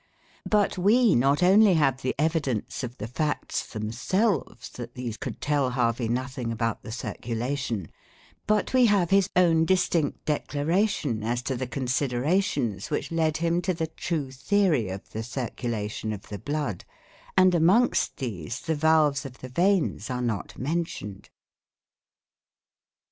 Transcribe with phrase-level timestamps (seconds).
[0.49, 5.69] But we not only have the evidence of the facts themselves that these could tell
[5.69, 7.87] Harvey nothing about the circulation,
[8.47, 13.75] but we have his own distinct declaration as to the considerations which led him to
[13.75, 16.83] the true theory of the circulation of the blood,
[17.37, 21.29] and amongst these the valves of the veins are not mentioned.